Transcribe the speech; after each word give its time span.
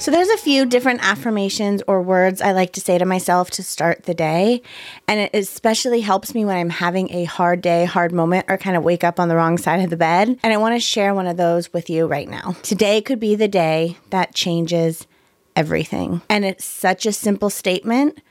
So, 0.00 0.10
there's 0.10 0.30
a 0.30 0.38
few 0.38 0.64
different 0.64 1.06
affirmations 1.06 1.82
or 1.86 2.00
words 2.00 2.40
I 2.40 2.52
like 2.52 2.72
to 2.72 2.80
say 2.80 2.96
to 2.96 3.04
myself 3.04 3.50
to 3.50 3.62
start 3.62 4.04
the 4.04 4.14
day. 4.14 4.62
And 5.06 5.20
it 5.20 5.30
especially 5.34 6.00
helps 6.00 6.34
me 6.34 6.42
when 6.46 6.56
I'm 6.56 6.70
having 6.70 7.12
a 7.12 7.24
hard 7.24 7.60
day, 7.60 7.84
hard 7.84 8.10
moment, 8.10 8.46
or 8.48 8.56
kind 8.56 8.78
of 8.78 8.82
wake 8.82 9.04
up 9.04 9.20
on 9.20 9.28
the 9.28 9.36
wrong 9.36 9.58
side 9.58 9.80
of 9.80 9.90
the 9.90 9.98
bed. 9.98 10.38
And 10.42 10.54
I 10.54 10.56
want 10.56 10.74
to 10.74 10.80
share 10.80 11.14
one 11.14 11.26
of 11.26 11.36
those 11.36 11.70
with 11.74 11.90
you 11.90 12.06
right 12.06 12.26
now. 12.26 12.56
Today 12.62 13.02
could 13.02 13.20
be 13.20 13.34
the 13.34 13.46
day 13.46 13.98
that 14.08 14.34
changes 14.34 15.06
everything. 15.54 16.22
And 16.30 16.46
it's 16.46 16.64
such 16.64 17.04
a 17.04 17.12
simple 17.12 17.50
statement, 17.50 18.22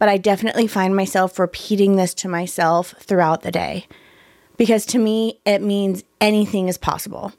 but 0.00 0.08
I 0.08 0.16
definitely 0.16 0.66
find 0.66 0.96
myself 0.96 1.38
repeating 1.38 1.94
this 1.94 2.14
to 2.14 2.28
myself 2.28 2.96
throughout 2.98 3.42
the 3.42 3.52
day. 3.52 3.86
Because 4.56 4.84
to 4.86 4.98
me, 4.98 5.38
it 5.46 5.62
means 5.62 6.02
anything 6.20 6.66
is 6.66 6.78
possible. 6.78 7.32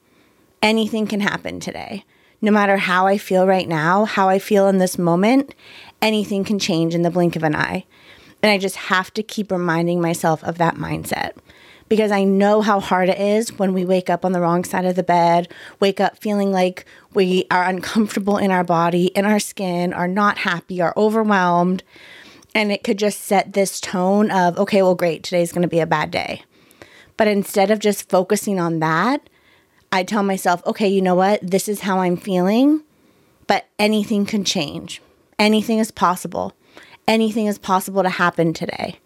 Anything 0.62 1.06
can 1.06 1.20
happen 1.20 1.60
today 1.60 2.06
no 2.44 2.52
matter 2.52 2.76
how 2.76 3.08
I 3.08 3.18
feel 3.18 3.48
right 3.48 3.70
now, 3.70 4.04
how 4.04 4.28
I 4.28 4.38
feel 4.38 4.68
in 4.68 4.78
this 4.78 4.98
moment, 4.98 5.56
anything 6.02 6.44
can 6.44 6.60
change 6.60 6.94
in 6.94 7.02
the 7.02 7.10
blink 7.10 7.38
of 7.38 7.44
an 7.44 7.56
eye. 7.56 7.86
And 8.44 8.52
I 8.52 8.58
just 8.58 8.76
have 8.76 9.14
to 9.14 9.24
keep 9.24 9.50
reminding 9.50 10.02
myself 10.02 10.44
of 10.44 10.58
that 10.58 10.76
mindset 10.76 11.38
because 11.88 12.12
I 12.12 12.26
know 12.26 12.62
how 12.62 12.82
hard 12.82 13.08
it 13.08 13.18
is 13.18 13.58
when 13.58 13.72
we 13.72 13.86
wake 13.86 14.10
up 14.10 14.26
on 14.26 14.34
the 14.34 14.42
wrong 14.42 14.66
side 14.66 14.84
of 14.84 14.98
the 14.98 15.04
bed, 15.04 15.50
wake 15.80 16.02
up 16.02 16.18
feeling 16.18 16.52
like 16.52 16.84
we 17.14 17.46
are 17.50 17.64
uncomfortable 17.64 18.38
in 18.38 18.52
our 18.52 18.66
body, 18.66 19.06
in 19.06 19.24
our 19.24 19.40
skin, 19.40 19.94
are 19.94 20.08
not 20.08 20.40
happy, 20.40 20.82
are 20.82 20.94
overwhelmed. 20.98 21.82
And 22.54 22.74
it 22.74 22.84
could 22.84 23.00
just 23.00 23.22
set 23.22 23.54
this 23.54 23.80
tone 23.80 24.30
of, 24.32 24.58
okay, 24.58 24.82
well, 24.82 24.96
great, 24.96 25.24
today's 25.24 25.54
to 25.54 25.66
be 25.66 25.80
a 25.80 25.88
bad 25.88 26.12
day. 26.12 26.44
But 27.16 27.30
instead 27.30 27.72
of 27.72 27.80
just 27.80 28.10
focusing 28.10 28.60
on 28.60 28.80
that, 28.80 29.30
I 29.94 30.02
tell 30.02 30.24
myself, 30.24 30.66
okay, 30.66 30.88
you 30.88 31.04
know 31.04 31.14
what? 31.14 31.40
This 31.44 31.70
is 31.70 31.82
how 31.82 32.00
I'm 32.00 32.18
feeling, 32.18 32.82
but 33.46 33.68
anything 33.78 34.26
can 34.26 34.44
change. 34.44 35.04
Anything 35.38 35.78
is 35.78 35.92
possible. 35.92 36.54
Anything 37.08 37.46
is 37.46 37.60
possible 37.60 38.02
to 38.02 38.10
happen 38.10 38.54
today. 38.54 38.98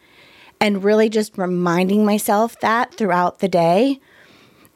And 0.61 0.85
really 0.85 1.09
just 1.09 1.37
reminding 1.37 2.05
myself 2.05 2.57
that 2.61 2.93
throughout 2.93 3.39
the 3.39 3.49
day 3.49 3.99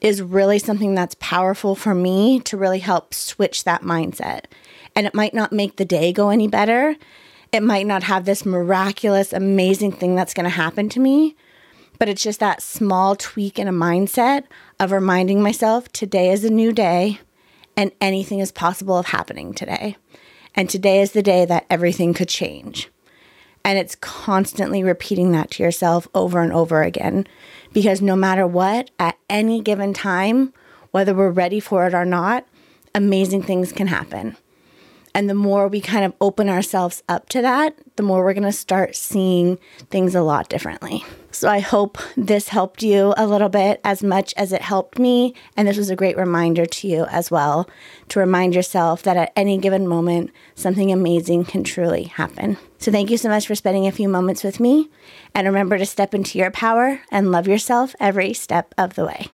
is 0.02 0.22
really 0.22 0.60
something 0.60 0.96
that's 0.96 1.16
powerful 1.16 1.76
for 1.76 1.96
me 1.96 2.42
to 2.42 2.58
really 2.58 2.80
help 2.80 3.14
switch 3.14 3.64
that 3.64 3.82
mindset. 3.82 4.48
And 4.94 5.08
it 5.08 5.16
might 5.16 5.34
not 5.34 5.54
make 5.54 5.78
the 5.78 5.86
day 5.86 6.12
go 6.12 6.30
any 6.30 6.50
better. 6.50 6.98
It 7.54 7.64
might 7.64 7.88
not 7.88 8.04
have 8.04 8.26
this 8.26 8.46
miraculous, 8.46 9.32
amazing 9.32 9.94
thing 9.94 10.16
that's 10.18 10.34
going 10.34 10.44
to 10.44 10.50
happen 10.50 10.90
to 10.90 11.00
me, 11.00 11.38
but 12.00 12.10
it's 12.10 12.24
just 12.24 12.42
that 12.42 12.62
small 12.62 13.16
tweak 13.16 13.58
in 13.58 13.70
a 13.70 13.72
mindset 13.72 14.44
of 14.82 14.92
reminding 14.92 15.44
myself 15.44 15.88
today 15.92 16.32
is 16.32 16.44
a 16.44 16.50
new 16.50 16.72
day 16.72 17.20
and 17.78 17.92
anything 18.02 18.40
is 18.40 18.52
possible 18.52 18.98
of 18.98 19.06
happening 19.06 19.54
today. 19.54 19.96
And 20.56 20.68
today 20.68 21.02
is 21.02 21.12
the 21.12 21.22
day 21.22 21.46
that 21.46 21.68
everything 21.70 22.16
could 22.16 22.28
change. 22.28 22.90
And 23.64 23.78
it's 23.78 23.94
constantly 23.94 24.84
repeating 24.84 25.34
that 25.34 25.52
to 25.52 25.64
yourself 25.64 26.08
over 26.16 26.42
and 26.42 26.52
over 26.52 26.82
again 26.82 27.28
because 27.72 28.02
no 28.02 28.16
matter 28.16 28.48
what, 28.48 28.90
at 28.98 29.20
any 29.30 29.62
given 29.62 29.94
time, 29.94 30.52
whether 30.90 31.14
we're 31.14 31.30
ready 31.30 31.60
for 31.60 31.86
it 31.86 31.94
or 31.94 32.04
not, 32.04 32.48
amazing 32.96 33.44
things 33.44 33.72
can 33.72 33.86
happen. 33.86 34.36
And 35.14 35.30
the 35.30 35.36
more 35.36 35.68
we 35.68 35.82
kind 35.82 36.06
of 36.06 36.14
open 36.22 36.50
ourselves 36.50 37.04
up 37.10 37.30
to 37.30 37.42
that, 37.42 37.76
the 37.96 38.04
more 38.04 38.24
we're 38.24 38.34
going 38.34 38.44
to 38.44 38.52
start 38.52 38.96
seeing 38.96 39.60
things 39.90 40.16
a 40.16 40.22
lot 40.22 40.50
differently. 40.50 41.04
So 41.32 41.50
I 41.50 41.60
hope 41.60 41.98
this 42.18 42.50
helped 42.50 42.84
you 42.84 43.14
a 43.18 43.26
little 43.26 43.50
bit 43.50 43.80
as 43.84 44.04
much 44.04 44.34
as 44.36 44.52
it 44.52 44.62
helped 44.62 45.00
me. 45.00 45.34
And 45.56 45.68
this 45.68 45.78
was 45.78 45.90
a 45.90 45.96
great 45.96 46.18
reminder 46.18 46.66
to 46.66 46.88
you 46.88 47.06
as 47.06 47.32
well 47.32 47.70
to 48.10 48.20
remind 48.20 48.54
yourself 48.54 49.04
that 49.04 49.18
at 49.18 49.32
any 49.36 49.58
given 49.58 49.88
moment, 49.88 50.32
something 50.56 50.92
amazing 50.92 51.46
can 51.46 51.64
truly 51.64 52.04
happen. 52.04 52.58
So 52.80 52.92
thank 52.92 53.10
you 53.12 53.18
so 53.18 53.30
much 53.30 53.48
for 53.48 53.56
spending 53.56 53.88
a 53.88 53.92
few 53.92 54.10
moments 54.10 54.44
with 54.44 54.60
me. 54.60 54.90
And 55.34 55.48
remember 55.48 55.78
to 55.78 55.86
step 55.86 56.14
into 56.14 56.38
your 56.38 56.52
power 56.52 57.02
and 57.12 57.32
love 57.32 57.48
yourself 57.48 57.96
every 58.00 58.34
step 58.34 58.74
of 58.78 58.96
the 58.96 59.06
way. 59.06 59.28